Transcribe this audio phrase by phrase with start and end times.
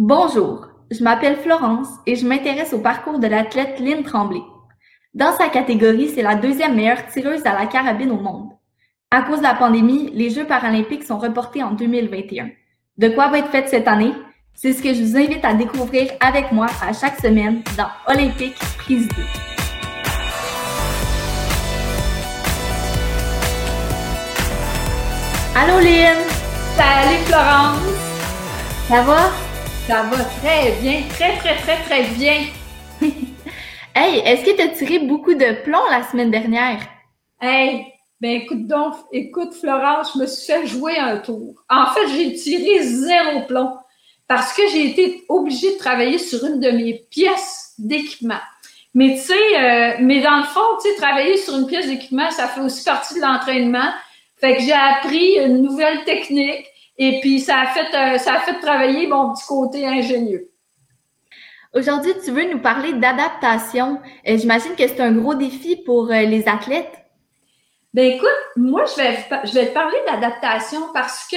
[0.00, 4.42] Bonjour, je m'appelle Florence et je m'intéresse au parcours de l'athlète Lynn Tremblay.
[5.12, 8.50] Dans sa catégorie, c'est la deuxième meilleure tireuse à la carabine au monde.
[9.10, 12.48] À cause de la pandémie, les Jeux paralympiques sont reportés en 2021.
[12.96, 14.12] De quoi va être faite cette année?
[14.54, 18.54] C'est ce que je vous invite à découvrir avec moi à chaque semaine dans Olympique
[18.78, 19.14] Prise 2.
[25.56, 26.18] Allô Lynn!
[26.76, 27.80] Salut Florence!
[28.86, 29.47] Ça va?
[29.88, 32.42] Ça va très bien, très très très très bien.
[33.94, 36.78] hey, est-ce que tu as tiré beaucoup de plomb la semaine dernière?
[37.40, 37.86] Hey,
[38.20, 41.64] ben écoute donc, écoute Florence, je me suis fait jouer un tour.
[41.70, 43.78] En fait, j'ai tiré zéro plomb
[44.26, 48.42] parce que j'ai été obligée de travailler sur une de mes pièces d'équipement.
[48.92, 52.30] Mais tu sais, euh, mais dans le fond, tu sais, travailler sur une pièce d'équipement,
[52.30, 53.90] ça fait aussi partie de l'entraînement.
[54.36, 56.66] Fait que j'ai appris une nouvelle technique.
[56.98, 60.50] Et puis, ça a fait, euh, ça a fait travailler mon petit côté ingénieux.
[61.72, 64.00] Aujourd'hui, tu veux nous parler d'adaptation.
[64.26, 66.92] Euh, j'imagine que c'est un gros défi pour euh, les athlètes.
[67.94, 71.36] Ben écoute, moi, je vais, je vais te parler d'adaptation parce que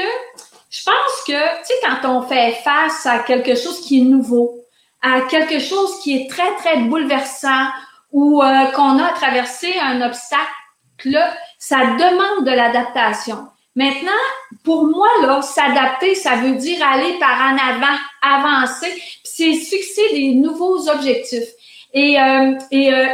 [0.69, 4.65] je pense que, tu sais, quand on fait face à quelque chose qui est nouveau,
[5.01, 7.67] à quelque chose qui est très, très bouleversant
[8.11, 8.41] ou
[8.75, 10.45] qu'on a à traverser un obstacle,
[11.05, 13.47] là, ça demande de l'adaptation.
[13.75, 14.11] Maintenant,
[14.63, 20.33] pour moi, là, s'adapter, ça veut dire aller par en avant, avancer, c'est fixer des
[20.33, 21.49] nouveaux objectifs.
[21.93, 23.07] Et, euh, et euh,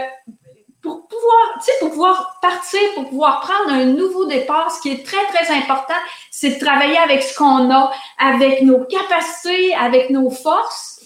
[0.82, 4.92] pour pouvoir, tu sais, pour pouvoir partir, pour pouvoir prendre un nouveau départ, ce qui
[4.92, 5.94] est très, très important,
[6.32, 10.97] c'est de travailler avec ce qu'on a, avec nos capacités, avec nos forces.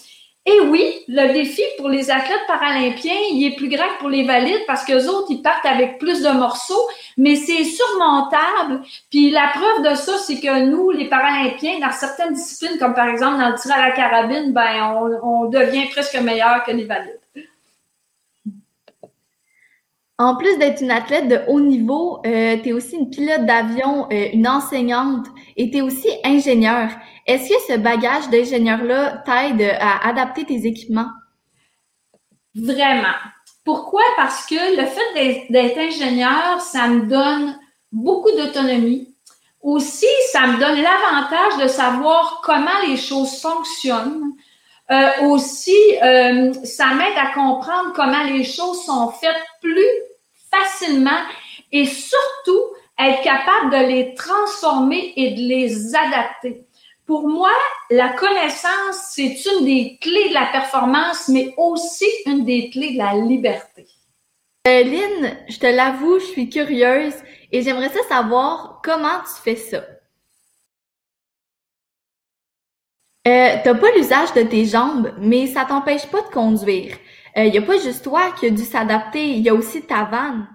[0.44, 4.24] Et oui, le défi pour les athlètes paralympiens, il est plus grand que pour les
[4.24, 8.82] valides parce que autres, ils partent avec plus de morceaux, mais c'est surmontable.
[9.08, 13.06] Puis la preuve de ça, c'est que nous, les paralympiens, dans certaines disciplines, comme par
[13.06, 17.21] exemple dans le tir à la carabine, ben on, devient presque meilleur que les valides.
[20.22, 24.06] En plus d'être une athlète de haut niveau, euh, tu es aussi une pilote d'avion,
[24.12, 26.90] euh, une enseignante et tu es aussi ingénieur.
[27.26, 31.08] Est-ce que ce bagage d'ingénieur-là t'aide à adapter tes équipements?
[32.54, 33.16] Vraiment.
[33.64, 34.02] Pourquoi?
[34.16, 37.58] Parce que le fait d'être ingénieur, ça me donne
[37.90, 39.12] beaucoup d'autonomie.
[39.60, 44.34] Aussi, ça me donne l'avantage de savoir comment les choses fonctionnent.
[44.92, 45.76] Euh, aussi,
[46.62, 50.11] ça m'aide à comprendre comment les choses sont faites plus
[50.52, 51.20] facilement
[51.70, 56.64] et surtout être capable de les transformer et de les adapter.
[57.06, 57.50] Pour moi,
[57.90, 62.98] la connaissance, c'est une des clés de la performance, mais aussi une des clés de
[62.98, 63.86] la liberté.
[64.68, 67.14] Euh, Lynn, je te l'avoue, je suis curieuse
[67.50, 69.78] et j'aimerais savoir comment tu fais ça.
[73.26, 76.96] Euh, t'as pas l'usage de tes jambes, mais ça t'empêche pas de conduire.
[77.34, 79.80] Il euh, y a pas juste toi qui a dû s'adapter, il y a aussi
[79.80, 80.46] ta vanne.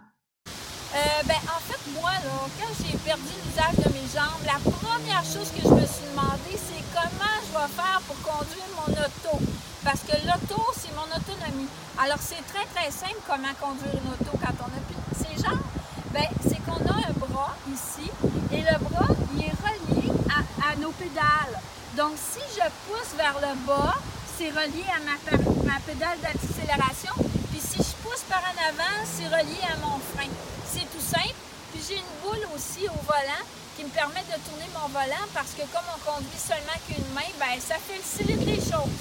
[0.93, 5.49] Euh, ben, en fait, moi, quand j'ai perdu l'usage de mes jambes, la première chose
[5.57, 9.41] que je me suis demandé, c'est comment je vais faire pour conduire mon auto?
[9.83, 11.67] Parce que l'auto, c'est mon autonomie.
[11.97, 15.66] Alors, c'est très, très simple comment conduire une auto quand on a plus ses jambes.
[16.13, 18.11] Ben, c'est qu'on a un bras ici
[18.51, 20.13] et le bras, il est relié
[20.61, 21.57] à, nos pédales.
[21.97, 23.95] Donc, si je pousse vers le bas,
[24.37, 26.19] c'est relié à ma, ma pédale
[26.67, 27.13] d'accélération.
[27.51, 30.29] Puis si je pousse par en avant, c'est relié à mon frein.
[30.66, 31.35] C'est tout simple.
[31.72, 33.44] Puis j'ai une boule aussi au volant
[33.75, 37.29] qui me permet de tourner mon volant parce que comme on conduit seulement qu'une main,
[37.39, 39.00] ben ça facilite les choses.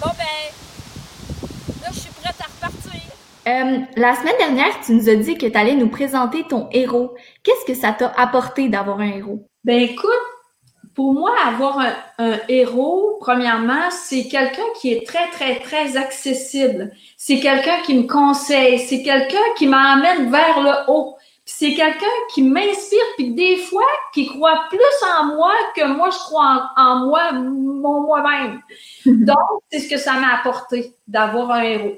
[0.00, 0.52] Bon ben,
[1.82, 3.00] là je suis prête à repartir.
[3.46, 7.14] Euh, la semaine dernière, tu nous as dit que tu allais nous présenter ton héros.
[7.42, 9.48] Qu'est-ce que ça t'a apporté d'avoir un héros?
[9.64, 10.10] Ben écoute,
[10.98, 16.90] pour moi, avoir un, un héros, premièrement, c'est quelqu'un qui est très, très, très accessible.
[17.16, 18.80] C'est quelqu'un qui me conseille.
[18.80, 21.14] C'est quelqu'un qui m'emmène vers le haut
[21.50, 24.80] c'est quelqu'un qui m'inspire, puis des fois, qui croit plus
[25.18, 28.60] en moi que moi, je crois en, moi, mon moi-même.
[29.06, 29.38] Donc,
[29.70, 31.94] c'est ce que ça m'a apporté d'avoir un héros.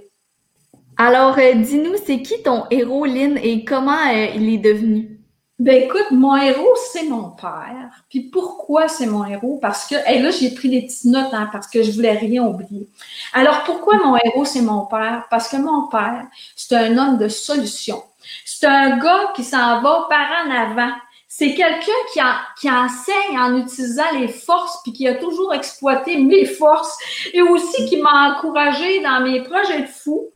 [0.99, 5.20] Alors, euh, dis-nous, c'est qui ton héros, Lynn, et comment euh, il est devenu?
[5.61, 7.91] Ben écoute, mon héros, c'est mon père.
[8.09, 9.59] Puis pourquoi c'est mon héros?
[9.61, 12.43] Parce que, et là, j'ai pris des petites notes, hein, parce que je voulais rien
[12.45, 12.89] oublier.
[13.35, 15.27] Alors, pourquoi mon héros, c'est mon père?
[15.29, 16.25] Parce que mon père,
[16.57, 18.03] c'est un homme de solution.
[18.47, 20.93] C'est un gars qui s'en va par en avant.
[21.29, 22.21] C'est quelqu'un qui,
[22.59, 26.97] qui enseigne en utilisant les forces, puis qui a toujours exploité mes forces,
[27.35, 30.27] et aussi qui m'a encouragé dans mes projets de fou,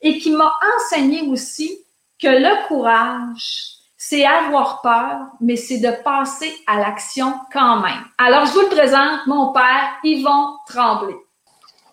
[0.00, 1.76] et qui m'a enseigné aussi
[2.18, 8.02] que le courage, c'est avoir peur, mais c'est de passer à l'action quand même.
[8.18, 11.14] Alors, je vous le présente, mon père, Yvon Tremblay.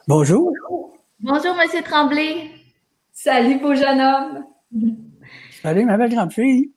[0.08, 0.52] Bonjour.
[1.20, 2.50] Bonjour, Monsieur Tremblay.
[3.14, 4.44] Salut, beau jeune homme.
[5.62, 6.72] Salut, ma belle grande fille.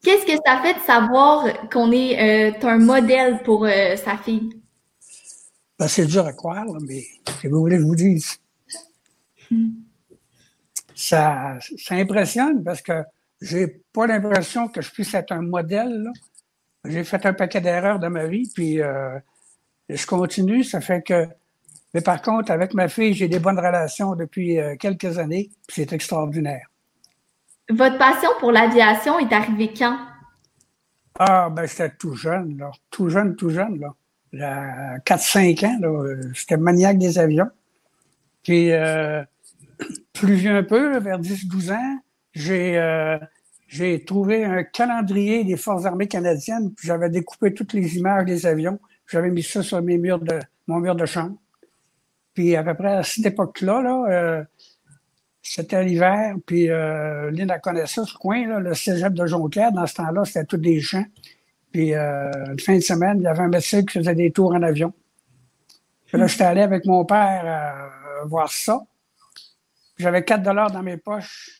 [0.00, 4.48] Qu'est-ce que ça fait de savoir qu'on est euh, un modèle pour euh, sa fille?
[5.76, 7.02] Ben, c'est dur à croire, mais
[7.40, 8.38] si vous voulez que je vous dise.
[10.94, 12.92] Ça, ça impressionne parce que
[13.40, 16.10] j'ai pas l'impression que je puisse être un modèle.
[16.84, 19.18] J'ai fait un paquet d'erreurs dans ma vie, puis euh,
[19.88, 20.64] je continue.
[20.64, 21.26] Ça fait que.
[21.94, 25.92] Mais par contre, avec ma fille, j'ai des bonnes relations depuis quelques années, puis c'est
[25.92, 26.70] extraordinaire.
[27.68, 29.96] Votre passion pour l'aviation est arrivée quand?
[31.18, 32.70] Ah, ben, j'étais tout jeune, là.
[32.90, 34.98] Tout jeune, tout jeune, là.
[35.04, 36.14] 4-5 ans, là.
[36.32, 37.50] J'étais maniaque des avions.
[38.42, 39.22] Puis, euh,
[40.12, 41.98] plus vieux un peu, vers 10-12 ans,
[42.32, 43.18] j'ai, euh,
[44.06, 48.78] trouvé un calendrier des Forces armées canadiennes, puis j'avais découpé toutes les images des avions.
[49.06, 51.36] J'avais mis ça sur mes murs de, mon mur de chambre.
[52.34, 54.44] Puis, à peu près à cette époque-là, là, euh,
[55.42, 59.72] c'était l'hiver, puis euh, Lynn a connaissé ce coin, là, le cégep de Jonquière.
[59.72, 61.06] Dans ce temps-là, c'était tous des champs.
[61.72, 64.52] Puis, euh, une fin de semaine, il y avait un médecin qui faisait des tours
[64.52, 64.92] en avion.
[66.06, 68.80] Puis là, j'étais allé avec mon père euh, voir ça.
[69.96, 71.59] J'avais 4 dollars dans mes poches.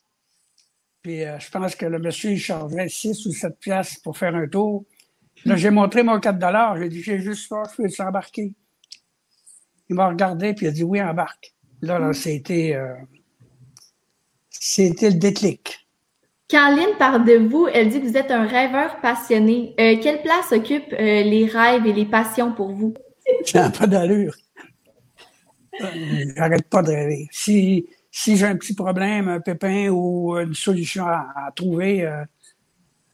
[1.02, 4.34] Puis, euh, je pense que le monsieur, il chargeait 6 ou 7 piastres pour faire
[4.34, 4.84] un tour.
[5.46, 6.76] Là, j'ai montré mon 4 dollars.
[6.76, 8.52] J'ai dit, j'ai juste ça, je peux s'embarquer.
[9.88, 11.54] Il m'a regardé, puis il a dit, oui, embarque.
[11.80, 12.74] Là, là, c'était...
[12.74, 12.94] Euh,
[14.50, 15.86] c'était le déclic.
[16.50, 19.74] Quand Lynn parle de vous, elle dit que vous êtes un rêveur passionné.
[19.80, 22.92] Euh, quelle place occupent les rêves et les passions pour vous?
[23.46, 24.34] Ça n'a pas d'allure.
[26.36, 27.28] J'arrête pas de rêver.
[27.30, 32.24] Si, si j'ai un petit problème, un pépin ou une solution à, à trouver, euh,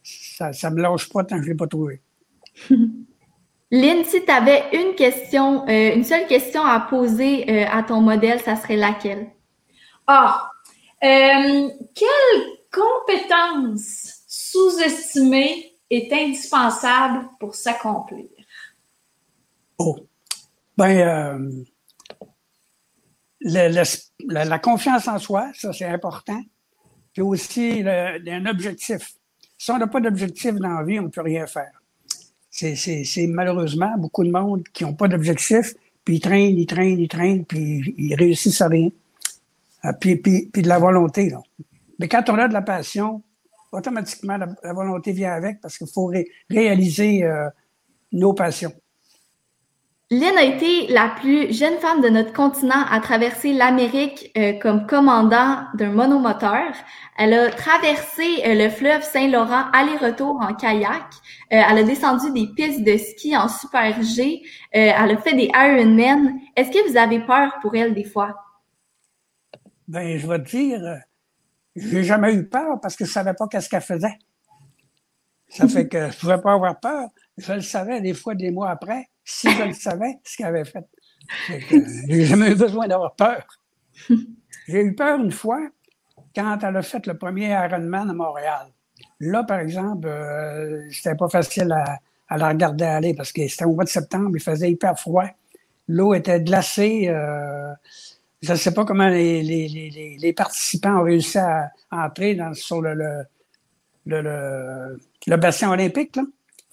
[0.02, 2.00] ça ne me lâche pas tant que je ne l'ai pas trouvé.
[3.70, 8.00] Lynn, si tu avais une question, euh, une seule question à poser euh, à ton
[8.00, 9.26] modèle, ça serait laquelle?
[10.06, 10.50] Ah,
[11.02, 18.26] euh, quelle compétence sous-estimée est indispensable pour s'accomplir?
[19.78, 19.96] Oh,
[20.76, 21.64] ben, euh,
[23.46, 26.42] le- la, confiance en soi, ça c'est important.
[27.12, 29.14] Puis aussi un objectif.
[29.56, 31.72] Si on n'a pas d'objectif dans la vie, on ne peut rien faire.
[32.50, 37.08] C'est, malheureusement beaucoup de monde qui n'ont pas d'objectif, puis ils traînent, ils traînent, ils
[37.08, 38.90] traînent, puis ils réussissent à rien.
[39.82, 41.30] Ah, puis, puis, puis de la volonté.
[41.30, 41.40] Là.
[41.98, 43.22] Mais quand on a de la passion,
[43.72, 47.48] automatiquement, la, volonté vient avec parce qu'il faut ré- réaliser euh,
[48.12, 48.72] nos passions.
[50.08, 54.86] Lynn a été la plus jeune femme de notre continent à traverser l'Amérique euh, comme
[54.86, 56.72] commandant d'un monomoteur.
[57.18, 61.02] Elle a traversé euh, le fleuve Saint-Laurent aller-retour en kayak.
[61.52, 64.42] Euh, elle a descendu des pistes de ski en Super G.
[64.70, 66.38] Elle a fait des Ironman.
[66.54, 68.32] Est-ce que vous avez peur pour elle des fois?
[69.88, 71.00] Ben, je vais te dire,
[71.74, 74.18] j'ai jamais eu peur parce que je savais pas qu'est-ce qu'elle faisait.
[75.48, 77.08] Ça fait que je pouvais pas avoir peur.
[77.36, 80.64] Je le savais des fois, des mois après, si je le savais, ce qu'elle avait
[80.66, 80.86] fait.
[81.50, 81.58] Euh,
[82.08, 83.44] J'ai jamais eu besoin d'avoir peur.
[84.68, 85.60] J'ai eu peur une fois
[86.34, 88.68] quand elle a fait le premier Ironman à Montréal.
[89.20, 93.64] Là, par exemple, euh, c'était pas facile à, à la regarder aller parce que c'était
[93.66, 95.26] au mois de septembre, il faisait hyper froid.
[95.88, 97.08] L'eau était glacée.
[97.08, 97.72] euh,
[98.42, 102.54] je ne sais pas comment les, les, les, les participants ont réussi à entrer dans,
[102.54, 103.24] sur le, le,
[104.06, 106.16] le, le, le bassin olympique.
[106.16, 106.22] Là.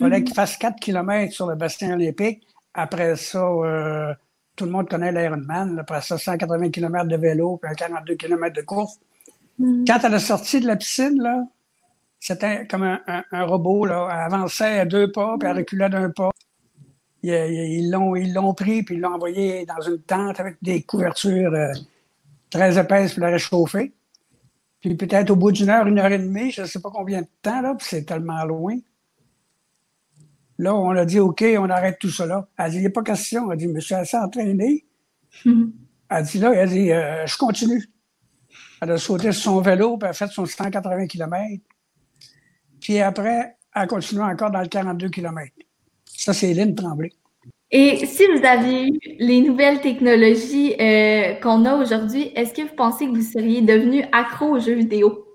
[0.03, 2.45] Il fallait qu'ils fassent 4 km sur le bassin olympique.
[2.73, 4.13] Après ça, euh,
[4.55, 5.79] tout le monde connaît l'Ironman.
[5.79, 8.99] Après ça, 180 km de vélo, puis un 42 km de course.
[9.59, 11.43] Quand elle est sortie de la piscine, là,
[12.19, 13.85] c'était comme un, un, un robot.
[13.85, 14.09] Là.
[14.11, 16.31] Elle avançait à deux pas, puis elle reculait d'un pas.
[17.21, 20.83] Ils ils l'ont ils l'ont pris, puis ils l'ont envoyé dans une tente avec des
[20.83, 21.71] couvertures euh,
[22.49, 23.93] très épaisses pour la réchauffer.
[24.81, 27.21] Puis peut-être au bout d'une heure, une heure et demie, je ne sais pas combien
[27.21, 28.77] de temps, là, puis c'est tellement loin.
[30.57, 32.47] Là, on a dit, OK, on arrête tout là.
[32.57, 33.51] Elle dit, il n'y a pas question.
[33.51, 34.85] Elle dit, je me suis assez entraîné.
[35.45, 37.83] Elle dit, là, elle dit, euh, je continue.
[38.79, 41.63] Elle a sauté sur son vélo, puis elle a fait son 180 km.
[42.79, 45.51] Puis après, elle a continué encore dans le 42 km.
[46.05, 47.09] Ça, c'est Lynn Tremblay.
[47.71, 52.75] Et si vous aviez eu les nouvelles technologies euh, qu'on a aujourd'hui, est-ce que vous
[52.75, 55.25] pensez que vous seriez devenu accro aux jeux vidéo?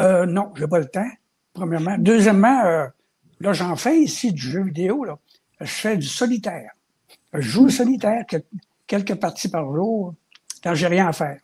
[0.00, 1.08] Euh, non, j'ai pas le temps,
[1.54, 1.96] premièrement.
[1.98, 2.86] Deuxièmement, euh,
[3.40, 5.04] là, j'en fais ici du jeu vidéo.
[5.04, 5.18] Là.
[5.60, 6.72] Je fais du solitaire.
[7.32, 8.36] Je joue solitaire que-
[8.86, 10.14] quelques parties par jour
[10.62, 11.38] quand j'ai rien à faire.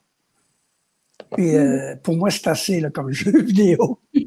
[1.32, 3.98] Puis, euh, pour moi, c'est assez là, comme jeu vidéo.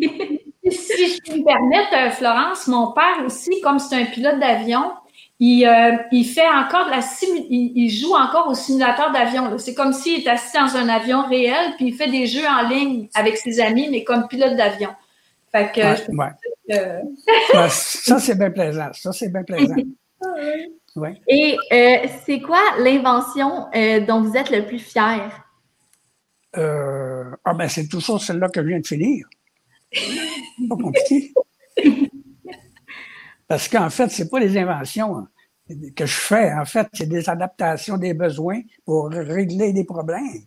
[0.68, 4.92] Si je peux me permettre, euh, Florence, mon père aussi, comme c'est un pilote d'avion,
[5.40, 7.02] il, euh, il fait encore de la
[7.50, 9.56] il, il, joue encore au simulateur d'avion.
[9.60, 12.68] C'est comme s'il est assis dans un avion réel, puis il fait des jeux en
[12.68, 14.90] ligne avec ses amis, mais comme pilote d'avion.
[15.52, 15.82] Fait que,
[16.18, 16.30] ouais,
[16.70, 18.90] ça, c'est bien plaisant.
[18.94, 19.76] Ça, c'est bien plaisant.
[20.96, 21.22] ouais.
[21.28, 25.46] Et euh, c'est quoi l'invention euh, dont vous êtes le plus fier?
[26.58, 29.28] Euh, ah ben, c'est toujours celle-là que je viens de finir.
[30.70, 31.34] Pas compliqué.
[33.48, 35.28] Parce qu'en fait, c'est pas les inventions hein,
[35.96, 36.52] que je fais.
[36.54, 40.46] En fait, c'est des adaptations des besoins pour régler des problèmes.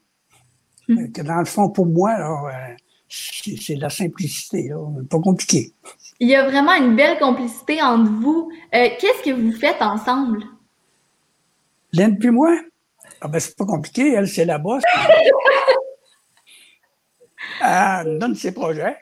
[0.88, 1.12] Hmm.
[1.12, 2.74] Que dans le fond, pour moi, euh,
[3.08, 4.70] c'est de la simplicité,
[5.08, 5.74] pas compliqué.
[6.20, 8.50] Il y a vraiment une belle complicité entre vous.
[8.74, 10.42] Euh, qu'est-ce que vous faites ensemble?
[11.92, 12.58] Lynn puis moi?
[13.20, 14.82] Ah ben, c'est pas compliqué, elle, c'est la bosse.
[17.64, 18.96] elle donne ses projets.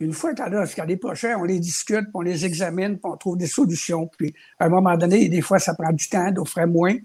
[0.00, 3.38] Une fois qu'elle a, des projets, on les discute, on les examine, puis on trouve
[3.38, 4.08] des solutions.
[4.18, 6.96] Puis, à un moment donné, des fois, ça prend du temps, d'autres ferait moins,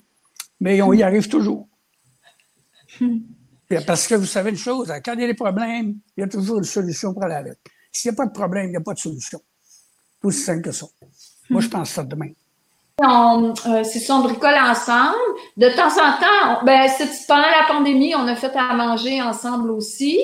[0.60, 1.67] mais on y arrive toujours.
[3.86, 6.27] Parce que vous savez une chose, quand il y a des problèmes, il y a
[6.27, 7.60] toujours une solution pour aller avec.
[7.91, 9.39] S'il n'y a pas de problème, il n'y a pas de solution.
[10.24, 10.86] Aussi simple que ça.
[11.50, 12.29] Moi, je pense ça demain.
[13.01, 15.15] Euh, c'est ça, on bricole ensemble.
[15.55, 16.89] De temps en temps, ben,
[17.27, 20.19] pendant la pandémie, on a fait à manger ensemble aussi.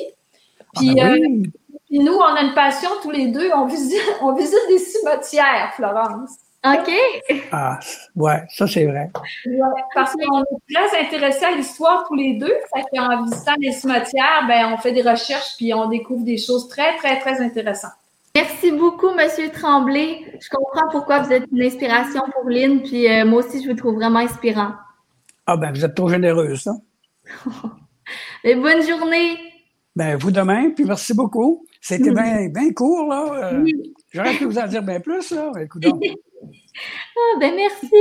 [0.75, 1.47] Ah, ben euh,
[1.89, 3.49] puis nous, on a une passion tous les deux.
[3.53, 6.31] On visite, on visite des cimetières, Florence.
[6.65, 6.91] OK.
[7.51, 7.79] Ah,
[8.15, 9.11] ouais, ça c'est vrai.
[9.93, 12.53] parce qu'on est très intéressés à l'histoire tous les deux.
[12.73, 16.67] Fait en visitant les cimetières, ben, on fait des recherches puis on découvre des choses
[16.67, 17.91] très, très, très intéressantes.
[18.35, 20.25] Merci beaucoup, Monsieur Tremblay.
[20.41, 23.75] Je comprends pourquoi vous êtes une inspiration pour Lynn, puis euh, moi aussi, je vous
[23.75, 24.73] trouve vraiment inspirant.
[25.45, 26.73] Ah ben, vous êtes trop généreuse, ça.
[28.43, 29.37] Mais bonne journée.
[29.95, 31.65] Ben, vous demain, puis merci beaucoup.
[31.79, 33.53] C'était bien ben court, là.
[33.53, 33.65] Euh,
[34.11, 35.51] j'aurais pu vous en dire bien plus, là.
[35.61, 37.95] Écoute ah, ben merci.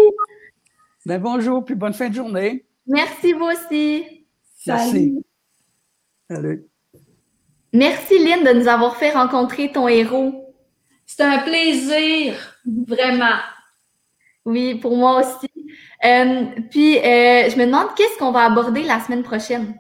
[1.07, 2.65] Ben bonjour, puis bonne fin de journée.
[2.87, 4.27] Merci, vous aussi.
[4.67, 5.25] Merci.
[6.29, 6.67] Salut.
[7.73, 10.55] Merci, Lynn, de nous avoir fait rencontrer ton héros.
[11.07, 12.35] C'est un plaisir,
[12.89, 13.37] vraiment.
[14.45, 15.49] Oui, pour moi aussi.
[16.05, 19.75] Euh, puis, euh, je me demande qu'est-ce qu'on va aborder la semaine prochaine?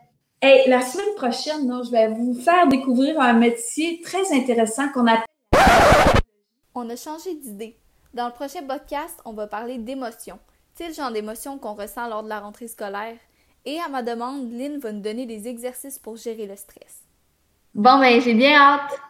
[0.67, 5.25] La semaine prochaine, je vais vous faire découvrir un métier très intéressant qu'on appelle.
[6.75, 7.77] On a changé d'idée.
[8.13, 10.39] Dans le prochain podcast, on va parler d'émotions.
[10.75, 13.17] C'est le genre d'émotions qu'on ressent lors de la rentrée scolaire?
[13.65, 17.01] Et à ma demande, Lynn va nous donner des exercices pour gérer le stress.
[17.75, 19.01] Bon, ben, j'ai bien hâte.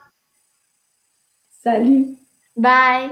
[1.63, 2.17] Salut.
[2.57, 3.11] Bye.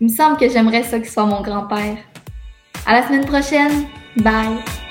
[0.00, 1.98] Il me semble que j'aimerais ça qu'il soit mon grand-père.
[2.86, 3.86] À la semaine prochaine.
[4.16, 4.85] Bye.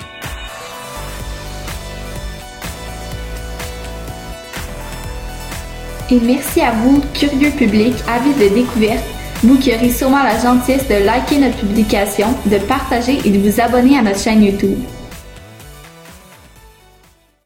[6.11, 9.03] Et merci à vous, curieux public, avis de découverte,
[9.43, 13.59] vous qui aurez sûrement la gentillesse de liker notre publication, de partager et de vous
[13.59, 14.77] abonner à notre chaîne YouTube.